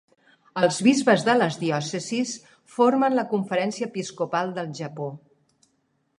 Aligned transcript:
Els 0.61 0.77
bisbes 0.87 1.25
de 1.27 1.35
les 1.41 1.57
diòcesis 1.63 2.33
formen 2.77 3.17
la 3.21 3.27
Conferència 3.35 3.93
Episcopal 3.93 4.53
del 4.59 4.75
Japó. 4.83 5.13